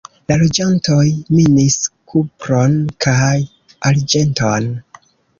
La 0.29 0.35
loĝantoj 0.41 1.01
minis 1.39 1.75
kupron 2.13 2.73
kaj 3.05 3.33
arĝenton. 3.91 4.71